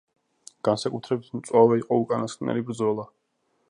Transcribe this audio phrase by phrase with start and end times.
[0.67, 3.09] განსაკუთრებით მწვავე იყო უკანასკნელი ბრძოლა.